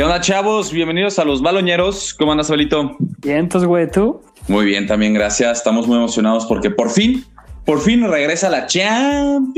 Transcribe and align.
¿Qué 0.00 0.04
onda, 0.04 0.18
chavos? 0.18 0.72
Bienvenidos 0.72 1.18
a 1.18 1.26
los 1.26 1.42
baloñeros. 1.42 2.14
¿Cómo 2.14 2.32
andas, 2.32 2.48
Abelito? 2.48 2.96
Bien, 3.18 3.36
entonces, 3.36 3.68
güey, 3.68 3.90
¿tú? 3.90 4.22
Muy 4.48 4.64
bien, 4.64 4.86
también, 4.86 5.12
gracias. 5.12 5.58
Estamos 5.58 5.86
muy 5.86 5.98
emocionados 5.98 6.46
porque 6.46 6.70
por 6.70 6.88
fin, 6.88 7.22
por 7.66 7.82
fin 7.82 8.08
regresa 8.08 8.48
la 8.48 8.66
Champions. 8.66 9.52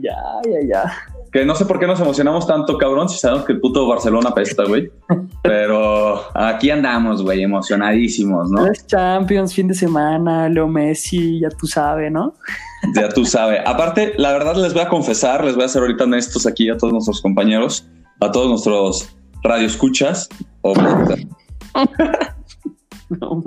Ya, 0.00 0.16
ya, 0.44 0.68
ya. 0.68 0.84
Que 1.32 1.44
no 1.44 1.56
sé 1.56 1.64
por 1.64 1.80
qué 1.80 1.88
nos 1.88 1.98
emocionamos 1.98 2.46
tanto, 2.46 2.78
cabrón, 2.78 3.08
si 3.08 3.18
sabemos 3.18 3.44
que 3.44 3.54
el 3.54 3.60
puto 3.60 3.88
Barcelona 3.88 4.32
pesta, 4.32 4.62
güey. 4.66 4.88
Pero 5.42 6.22
aquí 6.32 6.70
andamos, 6.70 7.24
güey, 7.24 7.42
emocionadísimos, 7.42 8.52
¿no? 8.52 8.68
Es 8.68 8.86
Champions, 8.86 9.52
fin 9.52 9.66
de 9.66 9.74
semana, 9.74 10.48
Leo 10.48 10.68
Messi, 10.68 11.40
ya 11.40 11.48
tú 11.48 11.66
sabes, 11.66 12.12
¿no? 12.12 12.34
Ya 12.94 13.08
tú 13.08 13.24
sabes. 13.24 13.62
Aparte, 13.66 14.14
la 14.16 14.32
verdad 14.32 14.54
les 14.54 14.72
voy 14.72 14.82
a 14.82 14.88
confesar, 14.88 15.44
les 15.44 15.56
voy 15.56 15.64
a 15.64 15.66
hacer 15.66 15.82
ahorita 15.82 16.04
honestos 16.04 16.46
aquí 16.46 16.70
a 16.70 16.76
todos 16.76 16.92
nuestros 16.92 17.20
compañeros, 17.20 17.84
a 18.20 18.32
todos 18.32 18.48
nuestros 18.48 19.16
radioescuchas, 19.42 20.28
o 20.62 20.74
No, 23.10 23.42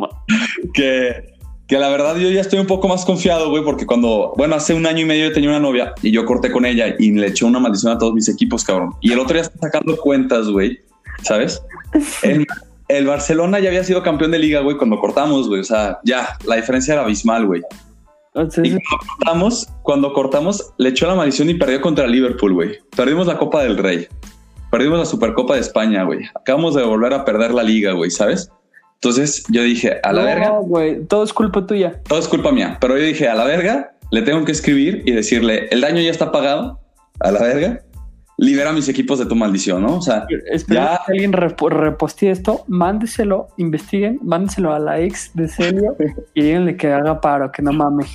que, 0.73 1.35
que 1.67 1.77
la 1.77 1.89
verdad 1.89 2.15
yo 2.15 2.31
ya 2.31 2.41
estoy 2.41 2.57
un 2.59 2.65
poco 2.65 2.87
más 2.87 3.05
confiado, 3.05 3.51
güey, 3.51 3.63
porque 3.63 3.85
cuando, 3.85 4.33
bueno, 4.35 4.55
hace 4.55 4.73
un 4.73 4.87
año 4.87 5.01
y 5.01 5.05
medio 5.05 5.27
yo 5.27 5.33
tenía 5.33 5.49
una 5.49 5.59
novia 5.59 5.93
y 6.01 6.09
yo 6.11 6.25
corté 6.25 6.51
con 6.51 6.65
ella 6.65 6.95
y 6.97 7.11
le 7.11 7.27
eché 7.27 7.45
una 7.45 7.59
maldición 7.59 7.91
a 7.93 7.99
todos 7.99 8.13
mis 8.13 8.27
equipos, 8.27 8.63
cabrón. 8.63 8.95
Y 9.01 9.11
el 9.11 9.19
otro 9.19 9.35
día 9.35 9.43
está 9.43 9.59
sacando 9.59 9.95
cuentas, 9.97 10.49
güey, 10.49 10.79
¿sabes? 11.21 11.61
El, 12.23 12.47
el 12.87 13.05
Barcelona 13.05 13.59
ya 13.59 13.69
había 13.69 13.83
sido 13.83 14.03
campeón 14.03 14.31
de 14.31 14.39
liga, 14.39 14.61
güey, 14.61 14.77
cuando 14.77 14.99
cortamos, 14.99 15.47
güey. 15.47 15.61
O 15.61 15.63
sea, 15.63 15.99
ya, 16.03 16.37
la 16.45 16.55
diferencia 16.55 16.93
era 16.93 17.03
abismal, 17.03 17.45
güey. 17.45 17.61
Entonces, 18.33 18.65
Y 18.65 18.69
cuando 18.69 19.05
cortamos, 19.07 19.69
cuando 19.83 20.13
cortamos, 20.13 20.73
le 20.77 20.89
echó 20.89 21.07
la 21.07 21.15
maldición 21.15 21.49
y 21.49 21.55
perdió 21.55 21.81
contra 21.81 22.07
Liverpool, 22.07 22.53
güey. 22.53 22.79
Perdimos 22.95 23.27
la 23.27 23.37
Copa 23.37 23.63
del 23.63 23.77
Rey. 23.77 24.07
Perdimos 24.71 24.99
la 24.99 25.05
Supercopa 25.05 25.55
de 25.55 25.59
España, 25.59 26.03
güey. 26.03 26.21
Acabamos 26.33 26.73
de 26.75 26.83
volver 26.83 27.13
a 27.13 27.25
perder 27.25 27.53
la 27.53 27.61
liga, 27.61 27.91
güey, 27.91 28.09
¿sabes? 28.09 28.49
Entonces 28.95 29.43
yo 29.49 29.63
dije, 29.63 29.99
a 30.01 30.13
la 30.13 30.21
no, 30.21 30.27
verga, 30.27 30.49
güey, 30.59 31.05
todo 31.05 31.23
es 31.23 31.33
culpa 31.33 31.65
tuya. 31.65 31.99
todo 32.07 32.19
es 32.19 32.27
culpa 32.27 32.51
mía. 32.51 32.77
Pero 32.79 32.97
yo 32.97 33.03
dije, 33.03 33.27
a 33.27 33.35
la 33.35 33.43
verga, 33.43 33.95
le 34.11 34.21
tengo 34.21 34.45
que 34.45 34.51
escribir 34.51 35.03
y 35.05 35.11
decirle, 35.11 35.67
el 35.71 35.81
daño 35.81 36.01
ya 36.01 36.11
está 36.11 36.31
pagado, 36.31 36.79
a 37.19 37.31
la 37.31 37.41
verga, 37.41 37.81
libera 38.41 38.71
a 38.71 38.73
mis 38.73 38.89
equipos 38.89 39.19
de 39.19 39.25
tu 39.27 39.35
maldición, 39.35 39.83
¿no? 39.83 39.97
O 39.97 40.01
sea, 40.01 40.25
Espera 40.51 40.93
Ya. 40.93 41.01
que 41.05 41.11
alguien 41.13 41.31
repostee 41.31 42.31
esto, 42.31 42.65
mándeselo, 42.67 43.47
investiguen, 43.57 44.19
mándeselo 44.23 44.73
a 44.73 44.79
la 44.79 44.99
ex 44.99 45.31
de 45.35 45.47
Celia 45.47 45.91
y 46.33 46.41
díganle 46.43 46.75
que 46.75 46.91
haga 46.91 47.21
paro, 47.21 47.51
que 47.51 47.61
no 47.61 47.71
mames. 47.71 48.09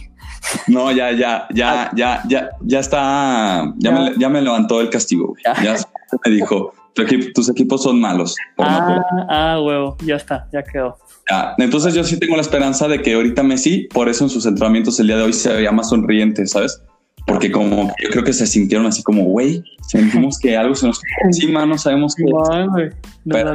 no, 0.66 0.90
ya, 0.90 1.12
ya, 1.12 1.46
ya, 1.54 1.90
ya, 1.94 2.22
ya, 2.28 2.50
ya 2.60 2.78
está, 2.80 3.72
ya, 3.78 3.90
Ya. 3.90 3.92
Me, 3.92 4.12
ya 4.18 4.28
me 4.28 4.42
levantó 4.42 4.80
el 4.80 4.90
castigo, 4.90 5.28
güey. 5.28 5.42
Ya. 5.64 5.76
Me 6.24 6.30
dijo, 6.32 6.72
"Tu 6.94 7.02
equipo- 7.02 7.26
tus 7.34 7.48
equipos 7.48 7.82
son 7.84 8.00
malos. 8.00 8.34
por 8.56 8.66
naturaleza". 8.66 9.06
Ah, 9.28 9.54
ah, 9.54 9.60
huevo, 9.60 9.96
ya 10.04 10.16
está, 10.16 10.48
ya 10.52 10.62
quedó. 10.64 10.98
Ya, 11.30 11.54
Entonces 11.58 11.94
yo 11.94 12.02
sí 12.04 12.18
tengo 12.18 12.34
la 12.36 12.42
esperanza 12.42 12.86
de 12.88 13.00
que 13.02 13.14
ahorita 13.14 13.42
Messi, 13.42 13.88
por 13.92 14.08
eso 14.08 14.24
en 14.24 14.30
sus 14.30 14.44
entrenamientos 14.46 14.98
el 15.00 15.06
día 15.08 15.16
de 15.16 15.22
hoy 15.24 15.32
se 15.32 15.52
veía 15.52 15.72
más 15.72 15.88
sonriente, 15.90 16.46
¿sabes? 16.46 16.80
Porque 17.26 17.50
como 17.50 17.88
yo 18.02 18.08
creo 18.10 18.22
que 18.24 18.32
se 18.32 18.46
sintieron 18.46 18.86
así 18.86 19.02
como, 19.02 19.24
güey, 19.24 19.62
sentimos 19.88 20.38
que 20.38 20.56
algo 20.56 20.74
se 20.74 20.86
nos 20.86 21.00
encima, 21.24 21.66
no 21.66 21.76
sabemos 21.76 22.14
qué 22.14 22.22
güey, 22.70 22.90
Pero- 23.28 23.50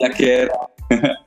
ya 0.00 0.10
que 0.10 0.34
era. 0.42 0.52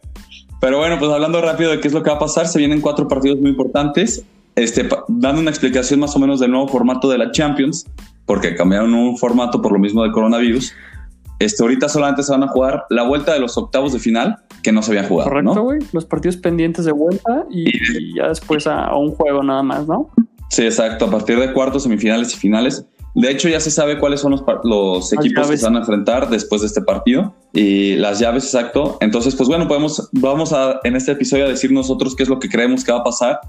Pero 0.60 0.80
bueno, 0.80 0.98
pues 0.98 1.12
hablando 1.12 1.40
rápido 1.40 1.70
de 1.72 1.80
qué 1.80 1.88
es 1.88 1.94
lo 1.94 2.02
que 2.02 2.10
va 2.10 2.16
a 2.16 2.20
pasar, 2.20 2.48
se 2.48 2.58
vienen 2.58 2.82
cuatro 2.82 3.08
partidos 3.08 3.40
muy 3.40 3.52
importantes, 3.52 4.26
este, 4.56 4.90
dando 5.08 5.40
una 5.42 5.52
explicación 5.52 6.00
más 6.00 6.16
o 6.16 6.20
menos 6.20 6.40
del 6.40 6.50
nuevo 6.50 6.68
formato 6.68 7.10
de 7.10 7.20
la 7.20 7.30
Champions, 7.32 7.86
porque 8.26 8.56
cambiaron 8.56 8.94
un 8.96 9.18
formato 9.18 9.62
por 9.62 9.72
lo 9.72 9.78
mismo 9.78 10.02
del 10.02 10.12
coronavirus. 10.12 10.74
Este, 11.38 11.62
ahorita 11.62 11.88
solamente 11.90 12.24
se 12.24 12.32
van 12.32 12.42
a 12.42 12.48
jugar 12.48 12.86
la 12.90 13.04
vuelta 13.04 13.34
de 13.34 13.40
los 13.40 13.56
octavos 13.56 13.94
de 13.94 14.00
final, 14.00 14.38
que 14.64 14.72
no 14.72 14.82
se 14.82 14.90
habían 14.92 15.06
jugado, 15.08 15.30
Correcto, 15.30 15.54
¿no? 15.54 15.64
güey. 15.64 15.80
Los 15.92 16.06
partidos 16.06 16.38
pendientes 16.38 16.86
de 16.86 16.92
vuelta 16.92 17.46
y, 17.52 17.70
y 17.70 18.16
ya 18.16 18.30
después 18.30 18.66
a, 18.66 18.86
a 18.86 18.98
un 18.98 19.12
juego 19.12 19.44
nada 19.44 19.62
más, 19.62 19.86
¿no? 19.88 20.10
Sí, 20.50 20.64
exacto. 20.64 21.06
A 21.06 21.12
partir 21.12 21.40
de 21.40 21.54
cuartos, 21.54 21.84
semifinales 21.84 22.34
y 22.34 22.38
finales. 22.38 22.86
De 23.16 23.32
hecho, 23.32 23.50
ya 23.50 23.60
se 23.60 23.72
sabe 23.72 23.98
cuáles 23.98 24.22
son 24.22 24.40
los, 24.64 25.14
equipos 25.14 25.50
que 25.50 25.58
se 25.58 25.66
van 25.66 25.76
a 25.76 25.80
enfrentar 25.80 26.30
después 26.30 26.62
de 26.62 26.68
este 26.68 26.82
partido 26.82 27.36
y 27.52 27.96
las 27.96 28.20
llaves, 28.20 28.44
exacto. 28.44 29.00
Entonces, 29.02 29.36
pues 29.36 29.50
bueno, 29.50 29.68
podemos, 29.68 30.08
vamos 30.12 30.54
a 30.54 30.80
en 30.84 30.96
este 30.96 31.14
episodio 31.14 31.46
a 31.46 31.50
decir 31.50 31.72
nosotros 31.72 32.16
qué 32.16 32.22
es 32.22 32.30
lo 32.30 32.38
que 32.38 32.48
creemos 32.48 32.84
que 32.84 32.92
va 32.92 33.00
a 33.00 33.04
pasar 33.04 33.40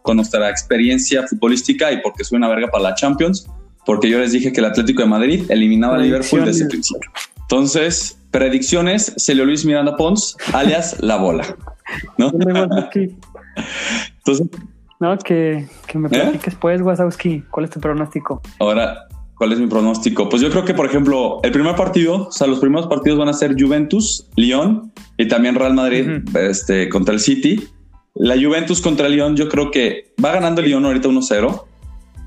con 0.00 0.16
nuestra 0.16 0.48
experiencia 0.48 1.26
futbolística 1.26 1.92
y 1.92 2.00
porque 2.00 2.24
soy 2.24 2.38
una 2.38 2.48
verga 2.48 2.68
para 2.68 2.84
la 2.84 2.94
Champions. 2.94 3.46
Porque 3.84 4.08
yo 4.08 4.18
les 4.18 4.32
dije 4.32 4.50
que 4.50 4.60
el 4.60 4.66
Atlético 4.66 5.02
de 5.02 5.08
Madrid 5.08 5.44
eliminaba 5.50 5.96
a 5.96 5.98
Liverpool 5.98 6.46
desde 6.46 6.62
el 6.62 6.68
principio. 6.68 7.10
Entonces, 7.42 8.18
predicciones: 8.30 9.12
Celio 9.18 9.44
Luis 9.44 9.64
Miranda 9.66 9.94
Pons, 9.96 10.36
alias 10.54 10.96
La 11.00 11.16
Bola. 11.16 11.56
¿no? 12.16 12.32
Entonces, 14.18 14.46
No, 15.00 15.16
que, 15.18 15.68
que 15.86 15.98
me 15.98 16.08
¿Eh? 16.08 16.10
platiques 16.10 16.54
pues, 16.56 16.82
Wazowski. 16.82 17.44
¿Cuál 17.50 17.64
es 17.64 17.70
tu 17.70 17.80
pronóstico? 17.80 18.42
Ahora, 18.58 19.06
¿cuál 19.36 19.52
es 19.52 19.60
mi 19.60 19.66
pronóstico? 19.66 20.28
Pues 20.28 20.42
yo 20.42 20.50
creo 20.50 20.64
que, 20.64 20.74
por 20.74 20.86
ejemplo, 20.86 21.40
el 21.42 21.52
primer 21.52 21.76
partido, 21.76 22.28
o 22.28 22.32
sea, 22.32 22.46
los 22.46 22.58
primeros 22.58 22.88
partidos 22.88 23.18
van 23.18 23.28
a 23.28 23.32
ser 23.32 23.54
Juventus, 23.58 24.28
Lyon 24.36 24.92
y 25.16 25.28
también 25.28 25.54
Real 25.54 25.74
Madrid 25.74 26.22
este, 26.34 26.88
contra 26.88 27.14
el 27.14 27.20
City. 27.20 27.68
La 28.14 28.34
Juventus 28.34 28.80
contra 28.80 29.06
el 29.06 29.12
Lyon, 29.12 29.36
yo 29.36 29.48
creo 29.48 29.70
que 29.70 30.12
va 30.22 30.32
ganando 30.32 30.60
el 30.60 30.68
Lyon 30.68 30.84
ahorita 30.84 31.08
1-0 31.08 31.64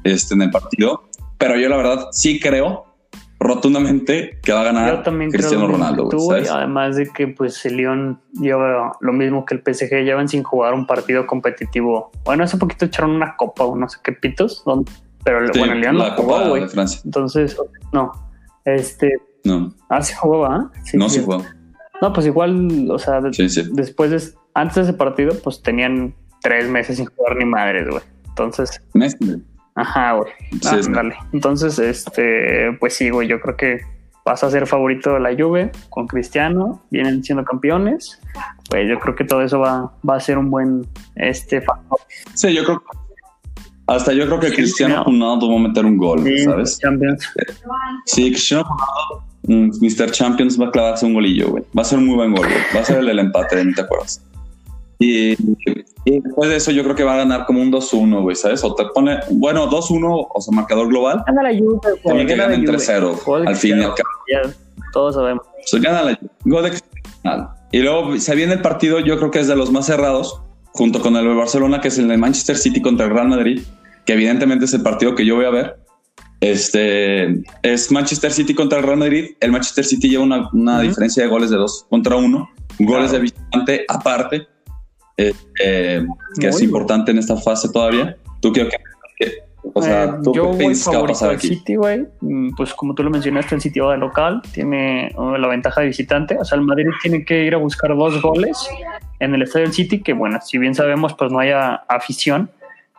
este, 0.05 0.33
en 0.33 0.43
el 0.43 0.49
partido, 0.49 1.03
pero 1.37 1.59
yo 1.59 1.67
la 1.67 1.75
verdad 1.75 2.07
sí 2.11 2.39
creo 2.39 2.85
rotundamente 3.41 4.39
que 4.43 4.53
va 4.53 4.61
a 4.61 4.63
ganar 4.65 4.97
Yo 4.97 5.01
también 5.01 5.31
Cristiano 5.31 5.65
creo 5.65 5.77
Ronaldo. 5.77 6.09
tú. 6.09 6.31
Además 6.31 6.95
de 6.95 7.07
que 7.09 7.27
pues 7.27 7.65
el 7.65 7.77
Lyon 7.77 8.21
lleva 8.33 8.93
lo 9.01 9.13
mismo 9.13 9.45
que 9.45 9.55
el 9.55 9.61
PSG, 9.61 10.03
llevan 10.03 10.27
sin 10.29 10.43
jugar 10.43 10.73
un 10.73 10.85
partido 10.85 11.25
competitivo. 11.25 12.11
Bueno, 12.23 12.43
hace 12.43 12.57
poquito 12.57 12.85
echaron 12.85 13.11
una 13.11 13.35
copa 13.35 13.65
o 13.65 13.75
no 13.75 13.89
sé 13.89 13.97
qué 14.03 14.11
pitos, 14.11 14.63
pero 15.23 15.51
Sí, 15.51 15.59
bueno, 15.59 15.73
el 15.73 15.81
Lyon 15.81 15.97
no 15.97 16.07
la 16.07 16.15
Copa 16.15 16.43
jugó, 16.43 16.55
de 16.55 16.67
Francia. 16.67 17.01
Entonces, 17.03 17.57
no. 17.91 18.11
Este, 18.65 19.11
No, 19.43 19.73
ah, 19.89 20.01
sí 20.01 20.13
jugó, 20.15 20.45
¿ah? 20.45 20.71
Sí, 20.83 20.97
no, 20.97 21.09
sí 21.09 21.21
jugó. 21.23 21.43
No, 21.99 22.13
pues 22.13 22.27
igual, 22.27 22.89
o 22.89 22.99
sea, 22.99 23.21
Sí, 23.31 23.47
después 23.73 24.11
de, 24.11 24.21
antes 24.53 24.75
de 24.75 24.81
ese 24.83 24.93
partido, 24.93 25.33
pues 25.43 25.61
tenían 25.61 26.15
tres 26.41 26.67
meses 26.69 26.97
sin 26.97 27.05
jugar 27.07 27.37
ni 27.37 27.45
madres, 27.45 27.87
güey. 27.89 28.03
Entonces. 28.29 28.81
Ajá, 29.75 30.13
güey. 30.13 30.31
Sí, 30.51 30.59
sí. 30.61 30.87
Ándale. 30.87 31.15
Entonces, 31.33 31.79
este, 31.79 32.75
pues 32.79 32.95
sí, 32.95 33.09
güey, 33.09 33.27
yo 33.27 33.39
creo 33.39 33.57
que 33.57 33.81
vas 34.25 34.43
a 34.43 34.51
ser 34.51 34.67
favorito 34.67 35.13
de 35.13 35.19
la 35.19 35.35
Juve 35.35 35.71
con 35.89 36.07
Cristiano, 36.07 36.83
vienen 36.91 37.23
siendo 37.23 37.43
campeones. 37.43 38.19
Pues 38.69 38.87
yo 38.89 38.99
creo 38.99 39.15
que 39.15 39.23
todo 39.23 39.41
eso 39.41 39.59
va, 39.59 39.91
va 40.07 40.15
a 40.15 40.19
ser 40.19 40.37
un 40.37 40.49
buen 40.49 40.87
este 41.15 41.61
factor. 41.61 41.99
Sí, 42.33 42.53
yo 42.53 42.63
creo 42.63 42.83
hasta 43.87 44.13
yo 44.13 44.25
creo 44.25 44.39
que 44.39 44.53
Cristiano 44.53 44.97
no. 44.97 45.03
Ronaldo 45.03 45.49
va 45.49 45.55
a 45.55 45.67
meter 45.67 45.85
un 45.85 45.97
gol, 45.97 46.23
Sí, 46.23 46.37
¿sabes? 46.45 46.79
Champions. 46.79 47.27
Sí, 48.05 48.31
Cristiano 48.31 48.63
Ronaldo, 48.63 49.25
mm, 49.47 49.85
Mr. 49.85 50.11
Champions 50.11 50.59
va 50.59 50.67
a 50.67 50.71
clavarse 50.71 51.05
un 51.05 51.13
golillo, 51.13 51.49
güey. 51.49 51.63
Va 51.77 51.81
a 51.81 51.85
ser 51.85 51.97
un 51.97 52.05
muy 52.05 52.15
buen 52.15 52.31
gol, 52.31 52.47
güey. 52.47 52.61
Va 52.73 52.79
a 52.79 52.85
ser 52.85 52.99
el 52.99 53.07
del 53.07 53.19
empate, 53.19 53.63
¿no 53.63 53.73
te 53.73 53.81
acuerdas? 53.81 54.21
Y, 54.99 55.35
y 56.05 56.19
después 56.19 56.49
de 56.49 56.55
eso 56.55 56.71
yo 56.71 56.83
creo 56.83 56.95
que 56.95 57.03
va 57.03 57.13
a 57.13 57.17
ganar 57.17 57.45
como 57.45 57.61
un 57.61 57.71
2-1, 57.71 58.21
güey, 58.21 58.35
¿sabes? 58.35 58.63
O 58.63 58.73
te 58.75 58.85
pone, 58.93 59.19
bueno, 59.31 59.69
2-1, 59.69 60.27
o 60.33 60.41
sea, 60.41 60.55
marcador 60.55 60.87
global. 60.87 61.23
Gana 61.27 61.43
la 61.43 61.49
Juve, 61.57 61.77
güey. 61.81 62.03
También 62.03 62.27
que 62.27 62.35
gana 62.35 62.49
la 62.49 62.55
ganen 62.55 62.65
Juve. 62.65 62.77
3-0, 62.77 63.23
Gol 63.25 63.41
de 63.43 63.47
al 63.49 63.55
fin 63.55 63.77
y 63.77 63.83
al 63.83 63.93
cabo. 63.93 64.09
Ya 64.31 64.53
todos 64.93 65.15
sabemos. 65.15 65.45
O 65.45 65.67
sea, 65.67 65.79
gana 65.79 66.03
la 66.03 66.17
Cristiano. 66.69 67.53
Y 67.71 67.79
luego 67.81 68.17
se 68.17 68.35
viene 68.35 68.53
el 68.53 68.61
partido, 68.61 68.99
yo 68.99 69.17
creo 69.17 69.31
que 69.31 69.39
es 69.39 69.47
de 69.47 69.55
los 69.55 69.71
más 69.71 69.85
cerrados, 69.85 70.41
junto 70.73 71.01
con 71.01 71.15
el 71.15 71.23
de 71.25 71.33
Barcelona, 71.35 71.79
que 71.81 71.89
es 71.89 71.97
el 71.99 72.07
de 72.07 72.17
Manchester 72.17 72.57
City 72.57 72.81
contra 72.81 73.05
el 73.05 73.13
Real 73.13 73.27
Madrid, 73.27 73.61
que 74.05 74.13
evidentemente 74.13 74.65
es 74.65 74.73
el 74.73 74.81
partido 74.81 75.15
que 75.15 75.25
yo 75.25 75.35
voy 75.35 75.45
a 75.45 75.49
ver. 75.51 75.77
Este 76.41 77.43
es 77.61 77.91
Manchester 77.91 78.31
City 78.31 78.55
contra 78.55 78.79
el 78.79 78.83
Real 78.85 78.97
Madrid. 78.97 79.35
El 79.39 79.51
Manchester 79.51 79.85
City 79.85 80.09
lleva 80.09 80.23
una, 80.23 80.49
una 80.53 80.77
Ujú. 80.77 80.87
diferencia 80.87 81.23
de 81.23 81.29
goles 81.29 81.49
de 81.51 81.57
dos 81.57 81.85
contra 81.89 82.15
uno, 82.15 82.49
goles 82.79 83.09
Claro. 83.09 83.11
de 83.13 83.19
visitante 83.19 83.85
aparte, 83.87 84.47
eh, 85.29 85.33
eh, 85.63 86.05
que 86.39 86.47
Muy 86.47 86.55
es 86.55 86.61
importante 86.61 87.11
en 87.11 87.17
esta 87.17 87.35
fase 87.37 87.69
todavía. 87.71 88.15
¿Tú 88.41 88.51
qué, 88.51 88.67
qué- 88.67 88.77
o 89.73 89.81
sea, 89.81 90.05
Eh, 90.05 90.09
¿tú 90.23 90.33
yo 90.33 90.51
qué 90.57 90.63
voy 90.65 90.75
favorito 90.75 91.25
al? 91.29 91.39
City, 91.39 91.75
güey. 91.75 92.07
Mm, 92.21 92.55
Pues 92.55 92.73
como 92.73 92.95
tú 92.95 93.03
lo 93.03 93.11
mencionaste, 93.11 93.53
el 93.55 93.61
City 93.61 93.79
va 93.79 93.91
de 93.91 93.99
local, 93.99 94.41
tiene 94.53 95.13
la 95.37 95.47
ventaja 95.47 95.81
de 95.81 95.87
visitante. 95.87 96.35
O 96.39 96.43
sea, 96.43 96.57
el 96.57 96.65
Madrid 96.65 96.87
tiene 97.01 97.23
que 97.23 97.43
ir 97.45 97.53
a 97.53 97.57
buscar 97.57 97.95
dos 97.95 98.19
goles 98.21 98.57
en 99.19 99.35
el 99.35 99.43
estadio 99.43 99.65
del 99.67 99.73
City, 99.73 100.01
que 100.01 100.13
bueno, 100.13 100.39
si 100.41 100.57
bien 100.57 100.73
sabemos, 100.73 101.13
pues 101.13 101.31
no 101.31 101.37
haya 101.39 101.75
afición, 101.87 102.49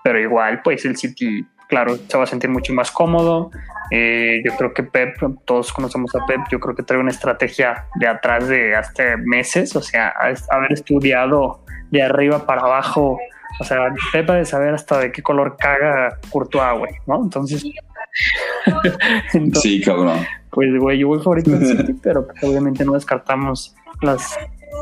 pero 0.04 0.20
igual, 0.20 0.60
pues 0.62 0.84
el 0.84 0.96
City, 0.96 1.44
claro, 1.68 1.96
se 1.96 2.16
va 2.16 2.24
a 2.24 2.26
sentir 2.28 2.48
mucho 2.48 2.72
más 2.72 2.92
cómodo. 2.92 3.50
Eh, 3.90 4.40
yo 4.44 4.52
creo 4.56 4.72
que 4.72 4.84
Pep, 4.84 5.16
todos 5.44 5.72
conocemos 5.72 6.14
a 6.14 6.24
Pep, 6.26 6.40
yo 6.50 6.60
creo 6.60 6.74
que 6.76 6.82
trae 6.84 6.98
una 7.00 7.10
estrategia 7.10 7.86
de 7.96 8.06
atrás 8.06 8.46
de 8.46 8.74
hasta 8.76 9.16
meses, 9.18 9.74
o 9.74 9.82
sea, 9.82 10.14
haber 10.50 10.72
estudiado 10.72 11.61
de 11.92 12.02
arriba 12.02 12.44
para 12.44 12.62
abajo 12.62 13.18
o 13.60 13.64
sea, 13.64 13.94
Pep 14.12 14.28
ha 14.30 14.34
de 14.34 14.44
saber 14.44 14.74
hasta 14.74 14.98
de 14.98 15.12
qué 15.12 15.22
color 15.22 15.56
caga 15.56 16.18
Courtois, 16.30 16.78
güey, 16.78 16.92
¿no? 17.06 17.22
Entonces, 17.22 17.64
entonces, 19.34 19.62
Sí, 19.62 19.80
cabrón. 19.80 20.18
Pues, 20.50 20.68
güey, 20.78 20.98
yo 20.98 21.08
voy 21.08 21.20
favorito 21.20 21.50
del 21.50 21.66
City, 21.66 21.94
pero 22.02 22.26
pues, 22.26 22.42
obviamente 22.44 22.84
no 22.84 22.92
descartamos 22.92 23.74
las 24.00 24.38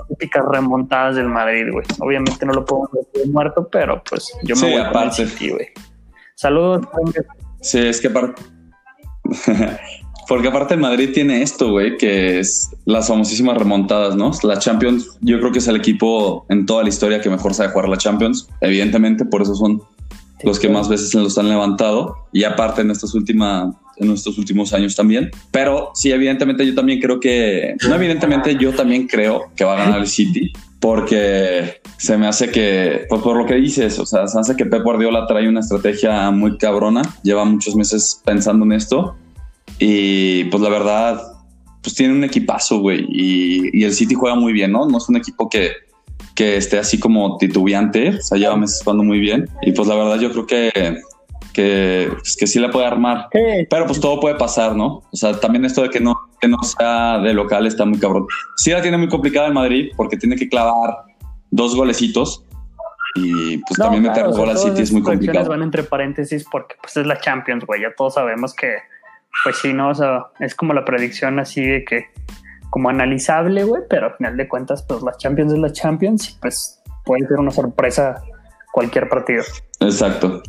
típicas 0.09 0.45
remontadas 0.51 1.17
del 1.17 1.29
Madrid, 1.29 1.67
güey. 1.73 1.85
Obviamente 1.99 2.47
no 2.47 2.53
lo 2.53 2.65
puedo 2.65 2.89
decir 2.93 3.31
muerto, 3.31 3.69
pero 3.71 4.03
pues 4.09 4.33
yo 4.45 4.55
me 4.55 4.61
Sí, 4.61 4.71
voy 4.71 4.81
aparte. 4.81 5.27
City, 5.27 5.51
güey. 5.51 5.69
Saludos. 6.37 6.87
Sí, 7.61 7.87
es 7.87 8.01
que 8.01 8.09
aparte. 8.09 8.43
Porque 10.31 10.47
aparte 10.47 10.77
Madrid 10.77 11.11
tiene 11.13 11.43
esto, 11.43 11.73
güey, 11.73 11.97
que 11.97 12.39
es 12.39 12.71
las 12.85 13.09
famosísimas 13.09 13.59
remontadas, 13.59 14.15
¿no? 14.15 14.31
La 14.45 14.61
Champions, 14.61 15.19
yo 15.21 15.41
creo 15.41 15.51
que 15.51 15.59
es 15.59 15.67
el 15.67 15.75
equipo 15.75 16.47
en 16.49 16.67
toda 16.67 16.85
la 16.85 16.89
historia 16.89 17.21
que 17.21 17.29
mejor 17.29 17.53
sabe 17.53 17.71
jugar 17.71 17.89
la 17.89 17.97
Champions. 17.97 18.47
Evidentemente, 18.61 19.25
por 19.25 19.43
eso 19.43 19.57
son 19.57 19.83
los 20.45 20.61
que 20.61 20.69
más 20.69 20.89
veces 20.89 21.13
los 21.15 21.37
han 21.37 21.49
levantado. 21.49 22.15
Y 22.33 22.45
aparte 22.45 22.83
en 22.83 22.93
estas 22.93 23.13
últimas, 23.17 23.75
en 23.97 24.13
estos 24.13 24.39
últimos 24.39 24.73
años 24.73 24.95
también. 24.95 25.33
Pero 25.51 25.91
sí, 25.95 26.13
evidentemente 26.13 26.65
yo 26.65 26.77
también 26.77 27.01
creo 27.01 27.19
que, 27.19 27.75
no 27.89 27.95
evidentemente 27.97 28.55
yo 28.55 28.73
también 28.73 29.09
creo 29.09 29.51
que 29.57 29.65
va 29.65 29.73
a 29.73 29.85
ganar 29.85 29.99
el 29.99 30.07
City. 30.07 30.53
Porque 30.79 31.81
se 31.99 32.17
me 32.17 32.29
hace 32.29 32.53
que, 32.53 33.05
pues 33.09 33.21
por 33.21 33.37
lo 33.37 33.47
que 33.47 33.57
dices, 33.57 33.99
o 33.99 34.07
sea, 34.07 34.29
se 34.29 34.39
hace 34.39 34.55
que 34.55 34.65
Pep 34.65 34.85
Guardiola 34.85 35.27
trae 35.27 35.49
una 35.49 35.59
estrategia 35.59 36.31
muy 36.31 36.57
cabrona. 36.57 37.03
Lleva 37.25 37.45
muchos 37.45 37.75
meses 37.75 38.23
pensando 38.25 38.65
en 38.65 38.73
esto. 38.75 39.17
Y 39.81 40.45
pues 40.45 40.63
la 40.63 40.69
verdad, 40.69 41.21
pues 41.83 41.97
tiene 41.97 42.15
un 42.15 42.23
equipazo, 42.23 42.79
güey. 42.79 43.07
Y, 43.09 43.81
y 43.81 43.85
el 43.85 43.93
City 43.93 44.15
juega 44.15 44.37
muy 44.37 44.53
bien, 44.53 44.73
¿no? 44.73 44.87
No 44.87 44.99
es 44.99 45.09
un 45.09 45.17
equipo 45.17 45.49
que, 45.49 45.73
que 46.35 46.57
esté 46.57 46.79
así 46.79 47.01
como 47.01 47.39
titubeante. 47.39 48.11
O 48.11 48.23
sea, 48.23 48.39
lleva 48.39 48.57
meses 48.57 48.83
jugando 48.85 49.03
muy 49.05 49.19
bien. 49.19 49.49
Y 49.63 49.73
pues 49.73 49.89
la 49.89 49.97
verdad, 49.97 50.19
yo 50.21 50.31
creo 50.31 50.47
que, 50.47 51.01
que, 51.55 52.09
pues, 52.13 52.37
que 52.37 52.47
sí 52.47 52.59
la 52.59 52.71
puede 52.71 52.87
armar. 52.87 53.29
Sí, 53.33 53.67
Pero 53.69 53.87
pues 53.87 54.01
todo 54.01 54.21
puede 54.21 54.35
pasar, 54.37 54.77
¿no? 54.77 55.03
O 55.11 55.17
sea, 55.17 55.41
también 55.41 55.65
esto 55.65 55.83
de 55.83 55.91
que 55.91 56.01
no, 56.01 56.15
que 56.41 56.49
no 56.49 56.63
sea 56.63 57.19
de 57.19 57.33
local 57.33 57.67
está 57.67 57.85
muy 57.85 57.99
cabrón. 57.99 58.27
Sí 58.57 58.71
la 58.71 58.83
tiene 58.83 58.99
muy 58.99 59.09
complicada 59.09 59.47
el 59.47 59.55
Madrid 59.55 59.91
porque 59.97 60.17
tiene 60.17 60.37
que 60.37 60.49
clavar 60.49 61.05
dos 61.51 61.75
golecitos. 61.75 62.45
Y 63.15 63.57
pues 63.59 63.79
No, 63.79 63.87
también 63.87 64.05
claro, 64.05 64.29
meter 64.29 64.39
gol 64.39 64.51
al 64.51 64.59
City 64.59 64.83
es 64.83 64.93
muy 64.93 65.03
complicado. 65.03 65.49
van 65.49 65.63
entre 65.63 65.83
paréntesis 65.83 66.45
porque 66.51 66.77
pues 66.81 66.97
es 66.97 67.07
la 67.07 67.19
Champions, 67.19 67.65
güey. 67.65 67.81
Ya 67.81 67.89
todos 67.97 68.15
sabemos 68.15 68.55
que, 68.55 68.77
pues 69.45 69.57
sí, 69.59 69.73
¿no? 69.73 69.91
O 69.91 69.95
sea, 69.95 70.27
es 70.41 70.55
como 70.55 70.73
la 70.75 70.85
predicción 70.85 71.39
así 71.39 71.63
de 71.65 71.85
que, 71.85 72.05
como 72.71 72.89
analizable, 72.89 73.65
güey, 73.65 73.83
pero 73.89 74.07
al 74.09 74.17
final 74.17 74.37
de 74.37 74.49
cuentas, 74.49 74.83
pues 74.87 75.03
la 75.03 75.13
Champions 75.17 75.53
es 75.53 75.59
la 75.59 75.73
Champions 75.73 76.31
y 76.31 76.39
pues 76.41 76.81
puede 77.05 77.27
ser 77.27 77.39
una 77.39 77.51
sorpresa 77.51 78.23
cualquier 78.73 79.09
partido. 79.09 79.43
Exacto. 79.81 80.43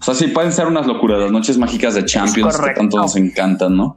O 0.00 0.02
sea, 0.02 0.14
sí 0.14 0.28
pueden 0.28 0.50
ser 0.52 0.66
unas 0.66 0.86
locuras, 0.86 1.18
las 1.20 1.30
noches 1.30 1.58
mágicas 1.58 1.94
de 1.94 2.04
Champions 2.04 2.58
que 2.58 2.70
tanto 2.72 2.96
nos 2.96 3.16
encantan, 3.16 3.76
¿no? 3.76 3.96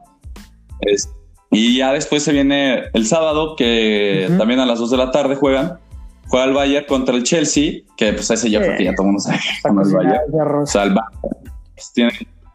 Es- 0.82 1.10
y 1.50 1.78
ya 1.78 1.94
después 1.94 2.24
se 2.24 2.32
viene 2.34 2.86
el 2.94 3.06
sábado, 3.06 3.56
que 3.56 4.28
también 4.38 4.60
a 4.60 4.66
las 4.66 4.80
2 4.80 4.90
de 4.92 4.98
la 4.98 5.12
tarde 5.12 5.36
juegan. 5.36 5.78
Juega 6.28 6.46
el 6.46 6.54
Bayern 6.54 6.86
contra 6.88 7.16
el 7.16 7.22
Chelsea, 7.24 7.82
que 7.96 8.12
pues 8.14 8.30
ese 8.32 8.50
yo 8.50 8.60
Sí. 8.60 8.84
ya 8.86 8.96
todo 8.96 9.06
el 9.06 9.14
mundo 9.14 9.20
sabe 9.20 9.38
el 9.38 9.76
cocinar 9.76 10.06
Bayern. 10.06 10.56
O 10.62 10.66
sea, 10.66 10.84
el 10.84 10.94
Bayern 10.96 11.52
pues, 11.76 11.92
tiene, 11.94 12.12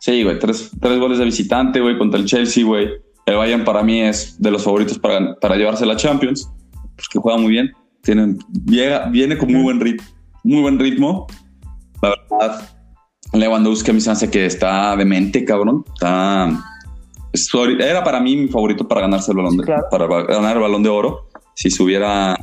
sí, 0.09 0.23
güey, 0.25 0.39
tres, 0.39 0.71
tres 0.81 0.99
goles 0.99 1.19
de 1.19 1.25
visitante, 1.27 1.81
güey, 1.81 1.99
contra 1.99 2.19
el 2.19 2.27
Chelsea, 2.27 2.65
güey. 2.65 2.89
El 3.27 3.37
Bayern 3.37 3.65
para 3.65 3.83
mí 3.83 4.01
es 4.01 4.41
de 4.41 4.51
los 4.51 4.65
favoritos 4.65 4.99
para, 4.99 5.35
para 5.37 5.57
llevarse 5.57 5.85
la 5.85 5.97
Champions, 5.97 6.51
porque 6.97 7.19
juega 7.21 7.39
muy 7.39 7.51
bien. 7.51 7.71
Tienen, 8.03 8.39
llega, 8.65 9.07
viene 9.07 9.37
con 9.37 9.53
muy 9.53 9.63
buen 9.63 9.81
ritmo, 9.81 10.07
muy 10.45 10.63
buen 10.63 10.79
ritmo. 10.79 11.27
La 12.01 12.15
verdad, 12.31 12.69
Lewandowski 13.35 13.91
a 13.91 13.95
mí 13.95 14.01
se 14.01 14.09
me 14.09 14.13
hace 14.13 14.31
que 14.31 14.47
está 14.47 14.97
demente, 14.97 15.45
cabrón. 15.45 15.85
Está, 15.93 16.59
es- 17.35 17.51
era 17.81 18.03
para 18.03 18.21
mí 18.21 18.35
mi 18.37 18.49
favorito 18.49 18.89
para 18.89 19.03
ganarse 19.03 19.31
el 19.33 19.37
balón 19.37 19.59
de, 19.59 19.65
Claro. 19.65 19.83
para 19.91 20.07
ganar 20.07 20.57
el 20.57 20.63
balón 20.63 20.83
de 20.83 20.89
oro. 20.89 21.29
Si 21.55 21.71
se 21.71 21.83
hubiera, 21.83 22.35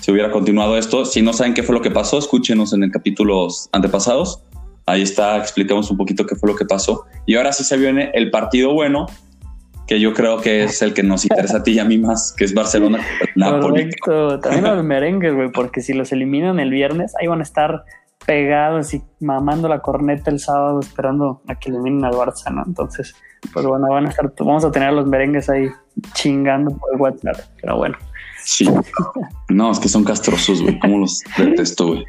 si 0.00 0.10
hubiera 0.12 0.30
continuado 0.30 0.76
esto, 0.76 1.06
si 1.06 1.22
no 1.22 1.32
saben 1.32 1.54
qué 1.54 1.62
fue 1.62 1.74
lo 1.74 1.80
que 1.80 1.90
pasó, 1.90 2.18
escúchenos 2.18 2.74
en 2.74 2.82
el 2.82 2.90
capítulos 2.90 3.70
antepasados. 3.72 4.42
Ahí 4.90 5.02
está, 5.02 5.36
explicamos 5.36 5.90
un 5.90 5.96
poquito 5.96 6.26
qué 6.26 6.34
fue 6.34 6.50
lo 6.50 6.56
que 6.56 6.64
pasó. 6.64 7.04
Y 7.26 7.36
ahora 7.36 7.52
sí 7.52 7.64
se 7.64 7.76
viene 7.76 8.10
el 8.14 8.30
partido 8.30 8.72
bueno, 8.72 9.06
que 9.86 10.00
yo 10.00 10.12
creo 10.14 10.40
que 10.40 10.64
es 10.64 10.82
el 10.82 10.94
que 10.94 11.02
nos 11.02 11.24
interesa 11.24 11.58
a 11.58 11.62
ti 11.62 11.72
y 11.72 11.78
a 11.78 11.84
mí 11.84 11.98
más, 11.98 12.34
que 12.36 12.44
es 12.44 12.54
Barcelona 12.54 13.00
Napoli. 13.36 13.90
Correcto. 14.00 14.40
También 14.40 14.64
los 14.64 14.84
merengues, 14.84 15.34
güey, 15.34 15.50
porque 15.50 15.80
si 15.80 15.92
los 15.92 16.12
eliminan 16.12 16.60
el 16.60 16.70
viernes, 16.70 17.14
ahí 17.20 17.26
van 17.26 17.40
a 17.40 17.42
estar 17.42 17.84
pegados 18.26 18.92
y 18.94 19.02
mamando 19.20 19.68
la 19.68 19.80
corneta 19.80 20.30
el 20.30 20.38
sábado 20.38 20.80
esperando 20.80 21.42
a 21.48 21.54
que 21.54 21.70
eliminen 21.70 22.04
al 22.04 22.12
Barça, 22.12 22.52
¿no? 22.52 22.64
Entonces, 22.66 23.14
pues 23.52 23.64
bueno, 23.64 23.88
van 23.88 24.06
a 24.06 24.10
estar, 24.10 24.32
vamos 24.38 24.64
a 24.64 24.70
tener 24.70 24.88
a 24.88 24.92
los 24.92 25.06
merengues 25.06 25.48
ahí 25.48 25.68
chingando 26.14 26.76
por 26.76 26.94
el 26.94 27.00
WhatsApp. 27.00 27.36
Pero 27.60 27.76
bueno, 27.76 27.96
Sí. 28.44 28.66
No, 29.48 29.70
es 29.70 29.78
que 29.78 29.88
son 29.88 30.04
castrosos, 30.04 30.62
güey. 30.62 30.78
Cómo 30.78 30.98
los 30.98 31.20
detesto, 31.36 31.88
güey. 31.88 32.04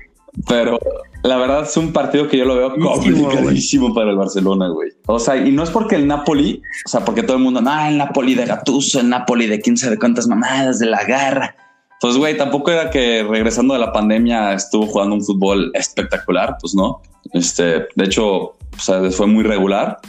Pero 0.47 0.79
la 1.23 1.37
verdad 1.37 1.63
es 1.63 1.77
un 1.77 1.93
partido 1.93 2.27
que 2.27 2.37
yo 2.37 2.45
lo 2.45 2.55
veo 2.55 2.75
complicadísimo 2.75 3.93
para 3.93 4.11
el 4.11 4.17
Barcelona, 4.17 4.69
güey. 4.69 4.91
O 5.07 5.19
sea, 5.19 5.37
y 5.37 5.51
no 5.51 5.63
es 5.63 5.69
porque 5.69 5.95
el 5.95 6.07
Napoli, 6.07 6.61
o 6.85 6.89
sea, 6.89 7.05
porque 7.05 7.23
todo 7.23 7.37
el 7.37 7.43
mundo, 7.43 7.61
no, 7.61 7.87
el 7.87 7.97
Napoli 7.97 8.33
de 8.35 8.45
Gattuso, 8.45 8.99
el 8.99 9.09
Napoli 9.09 9.47
de 9.47 9.61
quién 9.61 9.77
sabe 9.77 9.99
cuántas 9.99 10.27
mamadas, 10.27 10.79
de 10.79 10.87
la 10.87 11.03
garra. 11.03 11.55
Pues, 11.99 12.17
güey, 12.17 12.35
tampoco 12.35 12.71
era 12.71 12.89
que 12.89 13.23
regresando 13.23 13.75
de 13.75 13.79
la 13.79 13.93
pandemia 13.93 14.53
estuvo 14.53 14.87
jugando 14.87 15.15
un 15.15 15.23
fútbol 15.23 15.71
espectacular, 15.75 16.57
pues 16.59 16.73
no. 16.73 17.01
Este, 17.33 17.87
de 17.95 18.05
hecho, 18.05 18.25
o 18.25 18.79
sea, 18.79 19.11
fue 19.11 19.27
muy 19.27 19.43
regular 19.43 19.99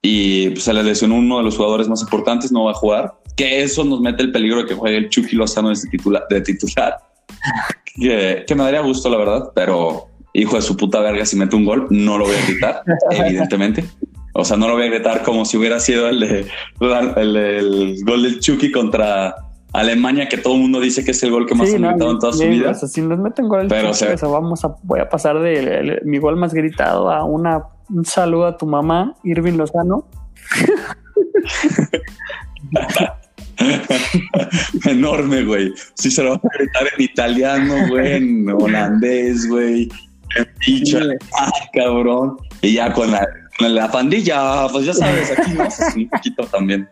y 0.00 0.50
pues, 0.50 0.64
se 0.64 0.72
le 0.72 0.82
lesionó 0.82 1.16
uno 1.16 1.38
de 1.38 1.44
los 1.44 1.56
jugadores 1.56 1.88
más 1.88 2.00
importantes, 2.00 2.50
no 2.50 2.64
va 2.64 2.70
a 2.70 2.74
jugar. 2.74 3.14
Que 3.36 3.62
eso 3.62 3.84
nos 3.84 4.00
mete 4.00 4.22
el 4.22 4.32
peligro 4.32 4.60
de 4.60 4.66
que 4.66 4.74
juegue 4.74 4.96
el 4.96 5.08
Chucky 5.10 5.36
Lozano 5.36 5.68
de 5.68 5.76
titular. 5.90 6.22
De 6.30 6.40
titular. 6.40 6.98
Que, 7.96 8.44
que 8.46 8.54
me 8.54 8.64
daría 8.64 8.80
gusto, 8.80 9.08
la 9.08 9.16
verdad, 9.18 9.52
pero 9.54 10.08
hijo 10.32 10.56
de 10.56 10.62
su 10.62 10.76
puta 10.76 11.00
verga, 11.00 11.24
si 11.24 11.36
mete 11.36 11.54
un 11.56 11.64
gol, 11.64 11.86
no 11.90 12.18
lo 12.18 12.24
voy 12.26 12.34
a 12.34 12.46
gritar, 12.46 12.82
evidentemente. 13.10 13.84
O 14.32 14.44
sea, 14.44 14.56
no 14.56 14.66
lo 14.66 14.74
voy 14.74 14.84
a 14.84 14.90
gritar 14.90 15.22
como 15.22 15.44
si 15.44 15.56
hubiera 15.56 15.78
sido 15.78 16.08
el, 16.08 16.18
de, 16.20 16.46
el, 17.16 17.36
el 17.36 17.96
gol 18.04 18.24
del 18.24 18.40
Chucky 18.40 18.72
contra 18.72 19.36
Alemania, 19.72 20.28
que 20.28 20.38
todo 20.38 20.54
el 20.54 20.60
mundo 20.60 20.80
dice 20.80 21.04
que 21.04 21.12
es 21.12 21.22
el 21.22 21.30
gol 21.30 21.46
que 21.46 21.54
más 21.54 21.68
sí, 21.68 21.76
han 21.76 21.82
no, 21.82 21.90
gritado 21.90 22.10
en 22.10 22.18
toda 22.18 22.32
su 22.32 22.48
vida. 22.48 22.70
o 22.70 22.74
sea, 22.74 22.88
si 22.88 23.00
nos 23.00 23.18
meten 23.20 23.46
gol 23.48 23.66
Pero, 23.68 23.90
o 23.90 23.94
sea- 23.94 24.16
vamos 24.22 24.64
a, 24.64 24.74
voy 24.82 24.98
a 25.00 25.08
pasar 25.08 25.38
de 25.38 25.58
el- 25.58 25.68
el- 25.90 26.00
mi 26.04 26.18
gol 26.18 26.36
más 26.36 26.52
gritado 26.52 27.10
a 27.12 27.22
una, 27.24 27.62
un 27.90 28.04
saludo 28.04 28.46
a 28.46 28.56
tu 28.56 28.66
mamá, 28.66 29.14
Irving 29.22 29.56
Lozano. 29.56 30.08
Enorme, 34.84 35.44
güey. 35.44 35.72
Sí 35.94 36.10
se 36.10 36.22
lo 36.22 36.30
va 36.30 36.36
a 36.36 36.58
gritar 36.58 36.88
en 36.96 37.04
italiano, 37.04 37.74
güey, 37.88 38.12
en 38.12 38.48
holandés, 38.50 39.48
güey, 39.48 39.88
en 40.36 40.46
picha, 40.58 41.00
ah, 41.38 41.50
cabrón. 41.72 42.36
Y 42.62 42.74
ya 42.74 42.92
con 42.92 43.10
la, 43.10 43.26
con 43.58 43.74
la 43.74 43.90
pandilla, 43.90 44.66
pues 44.72 44.86
ya 44.86 44.94
sabes, 44.94 45.32
aquí 45.36 45.52
no 45.52 45.64
haces 45.64 45.94
un 45.96 46.08
poquito 46.08 46.44
también. 46.46 46.88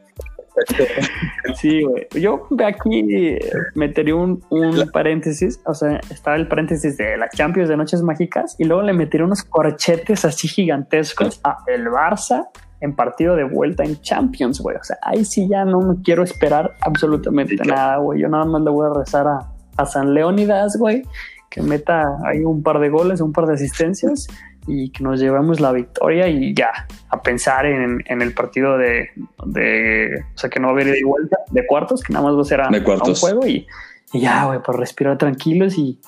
Sí, 1.56 1.82
güey. 1.82 2.06
Yo 2.20 2.46
aquí 2.64 3.38
metería 3.74 4.14
un, 4.14 4.42
un 4.50 4.90
paréntesis, 4.92 5.60
o 5.64 5.74
sea, 5.74 6.00
estaba 6.10 6.36
el 6.36 6.46
paréntesis 6.48 6.96
de 6.96 7.16
las 7.16 7.30
Champions 7.30 7.68
de 7.68 7.76
Noches 7.76 8.02
Mágicas 8.02 8.56
y 8.58 8.64
luego 8.64 8.82
le 8.82 8.92
metería 8.92 9.24
unos 9.24 9.44
corchetes 9.44 10.24
así 10.24 10.48
gigantescos 10.48 11.40
a 11.44 11.58
el 11.66 11.86
Barça 11.86 12.48
en 12.82 12.94
partido 12.94 13.36
de 13.36 13.44
vuelta 13.44 13.84
en 13.84 14.00
Champions, 14.00 14.60
güey. 14.60 14.76
O 14.76 14.84
sea, 14.84 14.98
ahí 15.02 15.24
sí 15.24 15.48
ya 15.48 15.64
no 15.64 15.80
me 15.80 16.02
quiero 16.02 16.22
esperar 16.22 16.74
absolutamente 16.80 17.56
Sí, 17.56 17.68
nada, 17.68 17.96
güey. 17.98 18.20
Yo 18.20 18.28
nada 18.28 18.44
más 18.44 18.60
le 18.60 18.70
voy 18.70 18.90
a 18.90 18.98
rezar 18.98 19.26
a, 19.28 19.48
a 19.76 19.86
San 19.86 20.12
Leónidas, 20.12 20.76
güey, 20.76 21.02
que 21.48 21.62
meta 21.62 22.18
ahí 22.26 22.44
un 22.44 22.62
par 22.62 22.80
de 22.80 22.88
goles, 22.88 23.20
un 23.20 23.32
par 23.32 23.46
de 23.46 23.54
asistencias 23.54 24.26
y 24.66 24.90
que 24.90 25.04
nos 25.04 25.20
llevemos 25.20 25.60
la 25.60 25.72
victoria 25.72 26.28
y 26.28 26.54
ya, 26.54 26.70
a 27.08 27.22
pensar 27.22 27.66
en, 27.66 28.02
en 28.06 28.22
el 28.22 28.34
partido 28.34 28.76
de, 28.76 29.10
de, 29.46 30.24
o 30.34 30.38
sea, 30.38 30.50
que 30.50 30.60
no 30.60 30.68
va 30.68 30.72
a 30.72 30.74
haber 30.74 30.88
ida 30.88 30.98
y 30.98 31.04
vuelta 31.04 31.38
de 31.50 31.66
cuartos, 31.66 32.02
que 32.02 32.12
nada 32.12 32.26
más 32.26 32.36
va 32.36 32.42
a 32.42 32.44
ser 32.44 32.60
a, 32.60 32.68
un 32.68 33.14
juego 33.14 33.46
y, 33.46 33.66
y 34.12 34.20
ya, 34.20 34.44
güey, 34.46 34.60
por 34.60 34.78
respirar 34.78 35.18
tranquilos 35.18 35.78
y, 35.78 36.00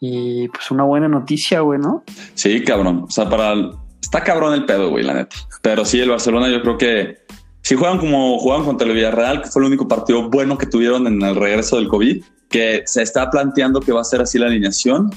y 0.00 0.48
pues 0.48 0.70
una 0.70 0.84
buena 0.84 1.08
noticia, 1.08 1.60
güey, 1.60 1.78
¿no? 1.78 2.02
Sí, 2.34 2.62
cabrón. 2.64 3.04
O 3.06 3.10
sea, 3.10 3.28
para. 3.28 3.54
Está 4.00 4.22
cabrón 4.22 4.54
el 4.54 4.64
pedo, 4.64 4.90
güey, 4.90 5.04
la 5.04 5.14
neta. 5.14 5.36
Pero 5.62 5.84
sí, 5.84 6.00
el 6.00 6.10
Barcelona, 6.10 6.48
yo 6.48 6.62
creo 6.62 6.78
que 6.78 7.18
si 7.62 7.74
juegan 7.74 7.98
como 7.98 8.38
jugaban 8.38 8.64
contra 8.64 8.86
el 8.86 8.94
Villarreal, 8.94 9.42
que 9.42 9.48
fue 9.48 9.62
el 9.62 9.66
único 9.66 9.88
partido 9.88 10.30
bueno 10.30 10.56
que 10.56 10.66
tuvieron 10.66 11.06
en 11.06 11.20
el 11.22 11.34
regreso 11.34 11.76
del 11.76 11.88
COVID, 11.88 12.22
que 12.48 12.82
se 12.86 13.02
está 13.02 13.28
planteando 13.30 13.80
que 13.80 13.92
va 13.92 14.02
a 14.02 14.04
ser 14.04 14.20
así 14.20 14.38
la 14.38 14.46
alineación. 14.46 15.10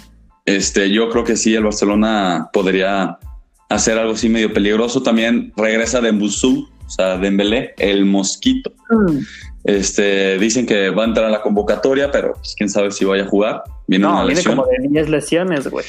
Este, 0.46 0.90
yo 0.90 1.10
creo 1.10 1.24
que 1.24 1.36
sí, 1.36 1.54
el 1.54 1.64
Barcelona 1.64 2.50
podría 2.52 3.20
hacer 3.70 4.00
algo 4.00 4.14
así 4.14 4.30
medio 4.30 4.52
peligroso. 4.52 5.04
También 5.04 5.54
regresa 5.56 6.02
Dembuzú, 6.02 6.68
o 6.88 6.90
sea, 6.90 7.18
Dembélé, 7.18 7.76
el 7.78 8.06
mosquito. 8.06 8.74
Este, 9.64 10.40
dicen 10.40 10.66
que 10.66 10.90
va 10.90 11.04
a 11.04 11.08
entrar 11.08 11.28
a 11.28 11.30
la 11.30 11.42
convocatoria, 11.42 12.10
pero 12.10 12.34
pues, 12.34 12.56
quién 12.58 12.70
sabe 12.70 12.90
si 12.90 13.06
vaya 13.06 13.26
a 13.26 13.28
jugar. 13.28 13.64
Viene 13.88 14.08
No, 14.08 14.26
viene 14.26 14.44
como 14.44 14.66
de 14.66 14.88
10 14.88 15.10
lesiones, 15.10 15.68
güey. 15.68 15.86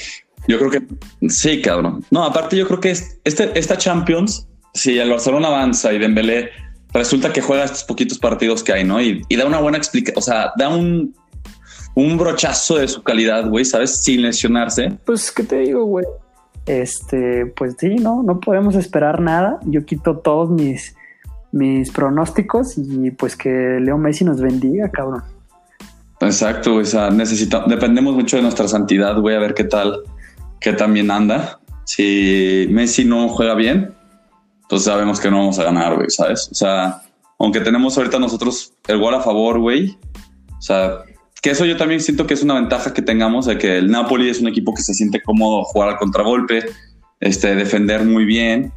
Yo 0.48 0.58
creo 0.58 0.70
que 0.70 0.82
sí, 1.28 1.60
cabrón. 1.60 2.04
No, 2.10 2.24
aparte 2.24 2.56
yo 2.56 2.66
creo 2.66 2.80
que 2.80 2.90
es- 2.90 3.18
este, 3.24 3.56
esta 3.58 3.76
Champions, 3.76 4.46
si 4.74 4.98
el 4.98 5.10
Barcelona 5.10 5.48
avanza 5.48 5.92
y 5.92 5.98
Dembélé 5.98 6.50
resulta 6.92 7.32
que 7.32 7.40
juega 7.40 7.64
estos 7.64 7.84
poquitos 7.84 8.18
partidos 8.18 8.62
que 8.64 8.72
hay, 8.72 8.84
¿no? 8.84 9.00
Y, 9.00 9.22
da 9.36 9.46
una 9.46 9.60
buena 9.60 9.78
explicación, 9.78 10.18
o 10.18 10.22
sea, 10.22 10.52
da 10.56 10.68
un, 10.68 11.14
un 11.94 12.18
brochazo 12.18 12.78
de 12.78 12.88
su 12.88 13.02
calidad, 13.02 13.48
güey, 13.48 13.64
¿sabes? 13.64 14.02
Sin 14.02 14.22
lesionarse. 14.22 14.98
Pues, 15.04 15.30
¿qué 15.30 15.42
te 15.44 15.58
digo, 15.58 15.84
güey? 15.84 16.06
Este, 16.66 17.46
pues 17.46 17.76
sí, 17.78 17.96
no, 17.96 18.22
no 18.22 18.40
podemos 18.40 18.74
esperar 18.76 19.20
nada. 19.20 19.58
Yo 19.66 19.84
quito 19.84 20.18
todos 20.18 20.50
mis, 20.50 20.94
mis 21.52 21.90
pronósticos 21.90 22.76
y 22.76 23.10
pues 23.12 23.36
que 23.36 23.78
Leo 23.80 23.98
Messi 23.98 24.24
nos 24.24 24.40
bendiga, 24.40 24.88
cabrón. 24.90 25.22
Exacto, 26.20 26.74
o 26.76 26.84
sea, 26.84 27.10
necesitamos, 27.10 27.68
dependemos 27.68 28.14
mucho 28.14 28.36
de 28.36 28.42
nuestra 28.42 28.68
santidad, 28.68 29.18
güey, 29.18 29.36
a 29.36 29.38
ver 29.40 29.54
qué 29.54 29.64
tal, 29.64 30.02
qué 30.60 30.72
también 30.72 31.10
anda. 31.10 31.60
Si 31.84 32.66
Messi 32.70 33.04
no 33.04 33.28
juega 33.28 33.54
bien, 33.54 33.94
pues 34.68 34.84
sabemos 34.84 35.18
que 35.18 35.30
no 35.30 35.38
vamos 35.38 35.58
a 35.58 35.64
ganar, 35.64 35.96
güey, 35.96 36.10
¿sabes? 36.10 36.48
O 36.52 36.54
sea, 36.54 37.02
aunque 37.38 37.60
tenemos 37.60 37.96
ahorita 37.96 38.18
nosotros 38.18 38.74
el 38.86 38.98
gol 38.98 39.14
a 39.14 39.20
favor, 39.20 39.58
güey, 39.58 39.96
o 40.56 40.62
sea, 40.62 40.98
que 41.42 41.50
eso 41.50 41.64
yo 41.64 41.76
también 41.76 42.00
siento 42.00 42.26
que 42.26 42.34
es 42.34 42.42
una 42.42 42.54
ventaja 42.54 42.92
que 42.92 43.02
tengamos 43.02 43.46
de 43.46 43.56
que 43.56 43.78
el 43.78 43.90
Napoli 43.90 44.28
es 44.28 44.40
un 44.40 44.48
equipo 44.48 44.74
que 44.74 44.82
se 44.82 44.94
siente 44.94 45.22
cómodo 45.22 45.64
jugar 45.64 45.88
al 45.88 45.96
contragolpe, 45.96 46.66
este, 47.18 47.54
defender 47.54 48.04
muy 48.04 48.24
bien 48.24 48.72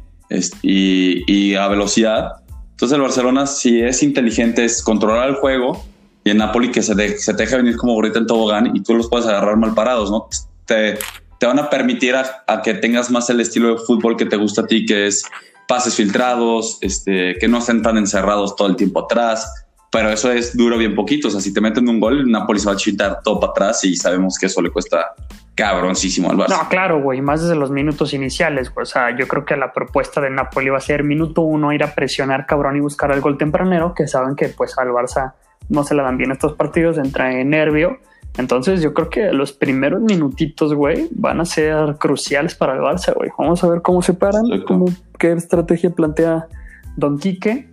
y, 0.62 1.22
y 1.30 1.54
a 1.54 1.68
velocidad. 1.68 2.32
Entonces 2.70 2.96
el 2.96 3.02
Barcelona, 3.02 3.46
si 3.46 3.80
es 3.80 4.02
inteligente, 4.02 4.64
es 4.64 4.82
controlar 4.82 5.28
el 5.28 5.34
juego 5.36 5.84
y 6.24 6.30
en 6.30 6.38
Napoli 6.38 6.70
que 6.70 6.82
se, 6.82 7.18
se 7.18 7.34
te 7.34 7.42
deja 7.42 7.58
venir 7.58 7.76
como 7.76 7.94
gorrita 7.94 8.18
en 8.18 8.26
tobogán 8.26 8.74
y 8.74 8.82
tú 8.82 8.94
los 8.94 9.08
puedes 9.08 9.26
agarrar 9.26 9.58
mal 9.58 9.74
parados, 9.74 10.10
¿no? 10.10 10.28
Te, 10.64 10.98
te 11.38 11.46
van 11.46 11.58
a 11.58 11.70
permitir 11.70 12.14
a, 12.16 12.62
que 12.62 12.74
tengas 12.74 13.10
más 13.10 13.28
el 13.30 13.40
estilo 13.40 13.74
de 13.74 13.78
fútbol 13.78 14.16
que 14.16 14.26
te 14.26 14.36
gusta 14.36 14.62
a 14.62 14.66
ti, 14.66 14.86
que 14.86 15.06
es 15.06 15.24
pases 15.66 15.94
filtrados, 15.94 16.78
este, 16.80 17.36
que 17.38 17.48
no 17.48 17.58
estén 17.58 17.82
tan 17.82 17.96
encerrados 17.96 18.56
todo 18.56 18.68
el 18.68 18.76
tiempo 18.76 19.00
atrás. 19.00 19.66
Pero 19.90 20.10
eso 20.10 20.32
es 20.32 20.56
duro 20.56 20.76
bien 20.76 20.96
poquito. 20.96 21.28
O 21.28 21.30
sea, 21.30 21.40
si 21.40 21.54
te 21.54 21.60
meten 21.60 21.88
un 21.88 22.00
gol, 22.00 22.28
Napoli 22.28 22.58
se 22.58 22.66
va 22.66 22.72
a 22.72 22.76
chitar 22.76 23.20
todo 23.22 23.38
para 23.38 23.52
atrás 23.52 23.84
y 23.84 23.94
sabemos 23.94 24.36
que 24.38 24.46
eso 24.46 24.60
le 24.60 24.70
cuesta 24.70 25.14
cabroncísimo 25.54 26.30
al 26.30 26.36
Barça. 26.36 26.48
No, 26.48 26.68
claro, 26.68 27.00
güey, 27.00 27.20
más 27.20 27.42
desde 27.42 27.54
los 27.54 27.70
minutos 27.70 28.12
iniciales. 28.12 28.72
O 28.74 28.84
sea, 28.84 29.16
yo 29.16 29.28
creo 29.28 29.44
que 29.44 29.56
la 29.56 29.72
propuesta 29.72 30.20
de 30.20 30.30
Napoli 30.30 30.70
va 30.70 30.78
a 30.78 30.80
ser 30.80 31.04
minuto 31.04 31.42
uno 31.42 31.72
ir 31.72 31.84
a 31.84 31.94
presionar 31.94 32.44
cabrón 32.46 32.76
y 32.76 32.80
buscar 32.80 33.12
el 33.12 33.20
gol 33.20 33.38
tempranero, 33.38 33.94
que 33.94 34.08
saben 34.08 34.34
que 34.34 34.48
pues 34.48 34.76
al 34.78 34.88
Barça 34.88 35.34
no 35.68 35.84
se 35.84 35.94
le 35.94 36.02
dan 36.02 36.18
bien 36.18 36.32
estos 36.32 36.54
partidos, 36.54 36.98
entra 36.98 37.32
en 37.32 37.50
nervio. 37.50 37.98
Entonces 38.36 38.82
yo 38.82 38.92
creo 38.94 39.10
que 39.10 39.32
los 39.32 39.52
primeros 39.52 40.02
minutitos, 40.02 40.74
güey, 40.74 41.08
van 41.12 41.40
a 41.40 41.44
ser 41.44 41.96
cruciales 41.98 42.54
para 42.54 42.74
el 42.74 42.80
Barça, 42.80 43.14
güey. 43.14 43.30
Vamos 43.38 43.62
a 43.62 43.68
ver 43.68 43.80
cómo 43.80 44.02
se 44.02 44.14
paran, 44.14 44.44
cómo, 44.66 44.86
qué 45.18 45.32
estrategia 45.32 45.90
plantea 45.90 46.48
Don 46.96 47.18
Quique. 47.18 47.70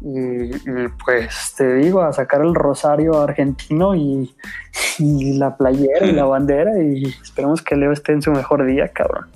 Y, 0.00 0.50
pues 1.04 1.54
te 1.56 1.74
digo, 1.74 2.02
a 2.02 2.12
sacar 2.12 2.40
el 2.40 2.54
rosario 2.54 3.20
argentino 3.20 3.94
y, 3.96 4.32
la 4.98 5.56
playera 5.56 6.06
y 6.06 6.12
la 6.12 6.24
bandera 6.24 6.80
y 6.80 7.04
esperemos 7.22 7.62
que 7.62 7.76
Leo 7.76 7.92
esté 7.92 8.12
en 8.12 8.22
su 8.22 8.30
mejor 8.30 8.64
día, 8.64 8.88
cabrón. 8.88 9.26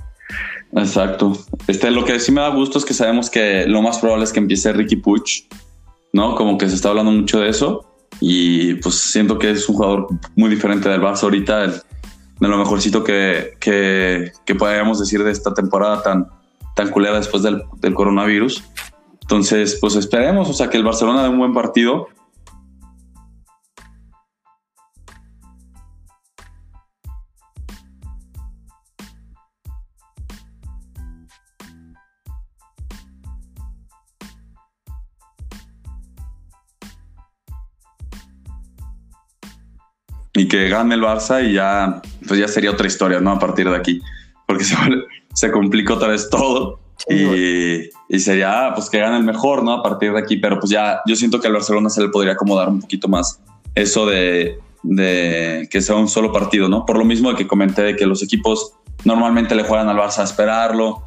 Exacto. 0.75 1.33
Este, 1.67 1.91
lo 1.91 2.05
que 2.05 2.19
sí 2.19 2.33
me 2.33 2.41
da 2.41 2.49
gusto 2.49 2.79
es 2.79 2.85
que 2.85 2.95
sabemos 2.95 3.29
que 3.29 3.67
lo 3.67 3.83
más 3.83 3.99
probable 3.99 4.25
es 4.25 4.33
que 4.33 4.39
empiece 4.39 4.73
Ricky 4.73 4.97
Puch, 4.97 5.49
¿no? 6.13 6.35
Como 6.37 6.57
que 6.57 6.69
se 6.69 6.77
está 6.77 6.89
hablando 6.89 7.11
mucho 7.11 7.41
de 7.41 7.51
eso 7.51 7.92
y 8.21 8.75
pues 8.75 8.97
siento 8.97 9.39
que 9.39 9.51
es 9.51 9.69
un 9.69 9.77
jugador 9.77 10.09
muy 10.37 10.51
diferente 10.51 10.89
del 10.89 11.01
Barça 11.01 11.25
ahorita, 11.25 11.67
de 11.67 12.49
lo 12.49 12.59
mejorcito 12.59 13.05
que, 13.05 13.57
que, 13.61 14.33
que 14.45 14.55
podríamos 14.55 14.99
decir 14.99 15.23
de 15.23 15.31
esta 15.31 15.55
temporada 15.55 16.03
tan, 16.03 16.29
tan 16.75 16.91
culera 16.91 17.17
después 17.17 17.43
del, 17.43 17.63
del 17.81 17.95
coronavirus. 17.95 18.65
Entonces, 19.21 19.79
pues 19.81 19.97
esperemos, 19.97 20.49
o 20.51 20.53
sea, 20.53 20.69
que 20.69 20.77
el 20.77 20.85
Barcelona 20.85 21.23
dé 21.23 21.29
un 21.29 21.39
buen 21.39 21.55
partido 21.55 22.09
que 40.53 40.69
gane 40.69 40.95
el 40.95 41.01
Barça 41.01 41.43
y 41.43 41.55
ya, 41.55 42.03
pues 42.29 42.39
ya 42.39 42.47
sería 42.47 42.73
otra 42.73 42.87
historia, 42.87 43.21
¿no? 43.21 43.31
A 43.31 43.39
partir 43.39 43.71
de 43.71 43.75
aquí, 43.75 44.03
porque 44.47 44.65
se, 44.65 44.77
se 45.33 45.51
complicó 45.51 45.95
otra 45.95 46.09
vez 46.09 46.29
todo 46.29 46.79
y, 47.09 47.89
y, 48.11 48.19
sería 48.21 48.73
pues 48.75 48.91
que 48.91 48.99
gane 48.99 49.17
el 49.17 49.25
mejor, 49.25 49.65
¿no? 49.65 49.73
A 49.73 49.83
partir 49.83 50.13
de 50.13 50.19
aquí, 50.19 50.37
pero 50.37 50.61
pues 50.61 50.71
ya 50.71 51.01
yo 51.07 51.17
siento 51.17 51.41
que 51.41 51.47
al 51.47 51.55
Barcelona 51.55 51.89
se 51.89 52.03
le 52.03 52.11
podría 52.11 52.35
acomodar 52.35 52.69
un 52.69 52.81
poquito 52.81 53.09
más 53.09 53.41
eso 53.75 54.05
de, 54.05 54.59
de 54.83 55.67
que 55.71 55.81
sea 55.81 55.97
un 55.97 56.07
solo 56.07 56.31
partido, 56.33 56.69
¿no? 56.69 56.85
Por 56.85 56.99
lo 56.99 57.07
mismo 57.07 57.35
que 57.35 57.47
comenté 57.47 57.81
de 57.81 57.97
que 57.97 58.05
los 58.05 58.23
equipos 58.23 58.75
normalmente 59.05 59.55
le 59.55 59.65
juegan 59.65 59.89
al 59.89 59.97
Barça 59.97 60.19
a 60.19 60.25
esperarlo 60.25 61.03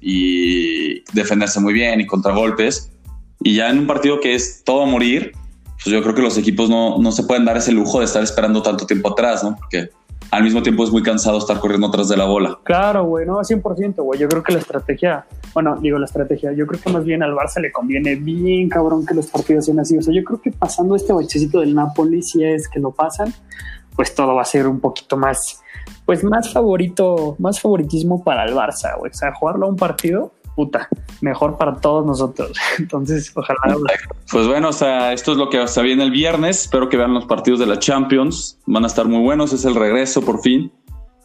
y 0.00 1.00
defenderse 1.12 1.58
muy 1.58 1.74
bien 1.74 2.00
y 2.00 2.06
contragolpes. 2.06 2.92
Y 3.42 3.56
ya 3.56 3.68
en 3.68 3.80
un 3.80 3.86
partido 3.88 4.20
que 4.20 4.36
es 4.36 4.62
todo 4.62 4.84
a 4.84 4.86
morir, 4.86 5.32
pues 5.82 5.94
yo 5.94 6.02
creo 6.02 6.14
que 6.14 6.22
los 6.22 6.36
equipos 6.36 6.68
no, 6.68 6.98
no 6.98 7.10
se 7.10 7.24
pueden 7.24 7.44
dar 7.44 7.56
ese 7.56 7.72
lujo 7.72 8.00
de 8.00 8.04
estar 8.04 8.22
esperando 8.22 8.62
tanto 8.62 8.86
tiempo 8.86 9.12
atrás, 9.12 9.42
¿no? 9.42 9.56
Porque 9.56 9.90
al 10.30 10.44
mismo 10.44 10.62
tiempo 10.62 10.84
es 10.84 10.90
muy 10.90 11.02
cansado 11.02 11.38
estar 11.38 11.58
corriendo 11.58 11.88
atrás 11.88 12.08
de 12.08 12.16
la 12.16 12.26
bola. 12.26 12.58
Claro, 12.64 13.04
güey, 13.04 13.26
no, 13.26 13.38
100%, 13.38 13.96
güey. 13.96 14.20
Yo 14.20 14.28
creo 14.28 14.42
que 14.42 14.52
la 14.52 14.58
estrategia, 14.58 15.26
bueno, 15.54 15.76
digo 15.80 15.98
la 15.98 16.04
estrategia, 16.04 16.52
yo 16.52 16.66
creo 16.66 16.80
que 16.80 16.90
más 16.90 17.04
bien 17.04 17.22
al 17.22 17.32
Barça 17.32 17.60
le 17.60 17.72
conviene 17.72 18.14
bien, 18.16 18.68
cabrón, 18.68 19.06
que 19.06 19.14
los 19.14 19.26
partidos 19.26 19.64
sean 19.64 19.80
así. 19.80 19.96
O 19.96 20.02
sea, 20.02 20.14
yo 20.14 20.22
creo 20.22 20.40
que 20.40 20.50
pasando 20.52 20.94
este 20.94 21.12
bachecito 21.12 21.60
del 21.60 21.74
Napoli, 21.74 22.22
si 22.22 22.44
es 22.44 22.68
que 22.68 22.78
lo 22.78 22.92
pasan, 22.92 23.32
pues 23.96 24.14
todo 24.14 24.34
va 24.34 24.42
a 24.42 24.44
ser 24.44 24.68
un 24.68 24.80
poquito 24.80 25.16
más, 25.16 25.62
pues 26.04 26.22
más 26.22 26.52
favorito, 26.52 27.36
más 27.38 27.60
favoritismo 27.60 28.22
para 28.22 28.44
el 28.44 28.54
Barça, 28.54 28.98
güey. 28.98 29.10
O 29.10 29.14
sea, 29.14 29.34
jugarlo 29.34 29.66
a 29.66 29.68
un 29.70 29.76
partido 29.76 30.32
puta, 30.54 30.88
mejor 31.20 31.58
para 31.58 31.76
todos 31.76 32.04
nosotros. 32.06 32.52
Entonces, 32.78 33.32
ojalá. 33.34 33.76
Pues 34.30 34.46
bueno, 34.46 34.68
o 34.68 34.72
sea, 34.72 35.12
esto 35.12 35.32
es 35.32 35.38
lo 35.38 35.48
que 35.48 35.66
se 35.66 35.82
viene 35.82 36.04
el 36.04 36.10
viernes. 36.10 36.62
Espero 36.62 36.88
que 36.88 36.96
vean 36.96 37.14
los 37.14 37.26
partidos 37.26 37.60
de 37.60 37.66
la 37.66 37.78
Champions. 37.78 38.58
Van 38.66 38.84
a 38.84 38.86
estar 38.86 39.06
muy 39.06 39.20
buenos. 39.20 39.52
Es 39.52 39.64
el 39.64 39.74
regreso 39.74 40.22
por 40.22 40.40
fin. 40.40 40.72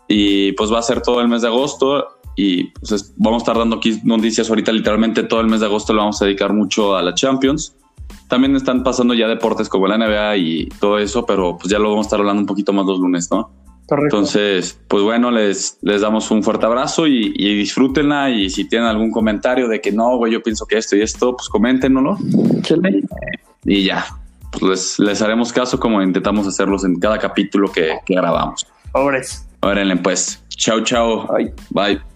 Y 0.08 0.52
pues 0.54 0.72
va 0.72 0.80
a 0.80 0.84
ser 0.84 1.02
todo 1.02 1.22
el 1.22 1.28
mes 1.28 1.42
de 1.42 1.48
agosto. 1.48 2.20
Y 2.36 2.66
pues 2.72 3.14
vamos 3.18 3.42
a 3.42 3.44
estar 3.44 3.58
dando 3.58 3.78
aquí 3.78 4.00
noticias 4.04 4.50
ahorita. 4.50 4.72
Literalmente 4.72 5.24
todo 5.24 5.42
el 5.42 5.48
mes 5.48 5.62
de 5.62 5.68
agosto 5.68 5.94
lo 5.94 6.02
vamos 6.02 6.22
a 6.22 6.26
dedicar 6.26 6.54
mucho 6.54 6.96
a 6.96 7.02
la 7.02 7.14
Champions. 7.14 7.76
También 8.28 8.56
están 8.56 8.84
pasando 8.84 9.14
ya 9.14 9.28
deportes 9.28 9.70
como 9.70 9.88
la 9.88 9.98
NBA 9.98 10.38
y 10.38 10.66
todo 10.80 10.98
eso, 10.98 11.26
pero 11.26 11.58
pues 11.58 11.70
ya 11.72 11.80
lo 11.80 11.90
vamos 11.90 12.06
a 12.06 12.08
estar 12.08 12.20
hablando 12.20 12.42
un 12.42 12.48
poquito 12.48 12.74
más 12.74 12.86
los 12.86 13.00
lunes, 13.00 13.30
¿no? 13.32 13.52
Entonces, 13.90 14.80
pues 14.88 15.04
bueno, 15.04 15.30
les, 15.30 15.78
les 15.82 16.02
damos 16.02 16.32
un 16.32 16.44
fuerte 16.44 16.66
abrazo 16.66 17.06
y, 17.06 17.34
y, 17.36 17.56
disfrútenla. 17.56 18.32
Y 18.32 18.50
si 18.50 18.68
tienen 18.68 18.88
algún 18.88 19.12
comentario 19.12 19.68
de 19.68 19.80
que 19.80 19.92
no, 19.92 20.18
güey, 20.18 20.34
yo 20.34 20.42
pienso 20.42 20.66
que 20.66 20.78
esto 20.78 20.96
y 20.96 21.02
esto, 21.02 21.36
pues 21.36 21.50
coméntenoslo. 21.50 22.18
Y 23.64 23.84
ya, 23.84 24.06
pues 24.52 24.64
les, 24.64 25.00
les, 25.00 25.22
haremos 25.22 25.54
caso 25.54 25.80
como 25.80 26.02
intentamos 26.02 26.48
hacerlos 26.48 26.84
en 26.84 27.00
cada 27.00 27.20
capítulo 27.20 27.72
que, 27.72 28.00
que 28.06 28.16
grabamos. 28.16 28.66
Pobres. 28.92 29.48
Órale, 29.62 29.98
pues. 29.98 30.44
Chao, 30.50 30.82
chao. 30.82 31.28
Bye. 31.28 31.54
Bye. 31.70 32.15